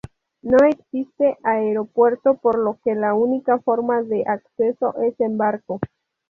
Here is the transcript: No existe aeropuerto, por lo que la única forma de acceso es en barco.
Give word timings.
No 0.41 0.57
existe 0.67 1.37
aeropuerto, 1.43 2.37
por 2.39 2.57
lo 2.57 2.79
que 2.83 2.95
la 2.95 3.13
única 3.13 3.59
forma 3.59 4.01
de 4.01 4.23
acceso 4.25 4.95
es 5.03 5.13
en 5.19 5.37
barco. 5.37 5.79